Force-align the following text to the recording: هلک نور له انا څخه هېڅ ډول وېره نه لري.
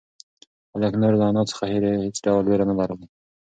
هلک 0.73 0.93
نور 1.01 1.13
له 1.19 1.25
انا 1.31 1.43
څخه 1.51 1.63
هېڅ 2.05 2.15
ډول 2.25 2.43
وېره 2.47 2.65
نه 2.69 2.75
لري. 2.79 3.05